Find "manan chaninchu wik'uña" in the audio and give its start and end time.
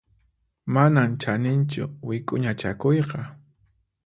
0.73-2.51